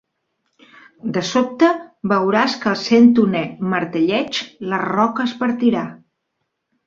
De 1.17 1.21
sobte 1.31 1.67
veuràs 2.13 2.55
que 2.63 2.71
al 2.71 2.79
cent-unè 2.85 3.43
martelleig 3.73 4.41
la 4.71 4.79
roca 4.87 5.27
es 5.29 5.35
partirà. 5.43 5.85